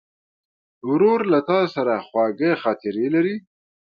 ورور 0.89 1.19
له 1.31 1.39
تا 1.49 1.59
سره 1.75 1.93
خواږه 2.07 2.51
خاطرې 2.63 3.07
لري. 3.15 3.35